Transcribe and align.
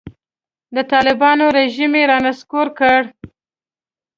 د 0.75 0.77
طالبانو 0.91 1.45
رژیم 1.57 1.91
یې 1.99 2.03
رانسکور 2.11 2.67
کړ. 2.79 3.01